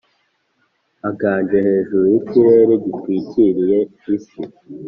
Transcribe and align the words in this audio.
Aganje 1.09 1.57
hejuru 1.67 2.03
y’ikirere 2.13 2.73
gitwikiriye 2.83 3.79
isi, 4.15 4.39